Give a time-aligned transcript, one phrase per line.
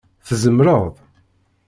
[0.27, 0.93] Tzemreḍ.